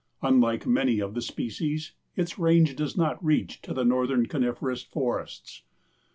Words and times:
Unlike 0.23 0.65
many 0.65 0.99
of 0.99 1.13
the 1.13 1.21
species 1.21 1.91
its 2.15 2.39
range 2.39 2.75
does 2.75 2.97
not 2.97 3.23
reach 3.23 3.61
to 3.61 3.71
the 3.71 3.85
northern 3.85 4.25
coniferous 4.25 4.81
forests. 4.81 5.61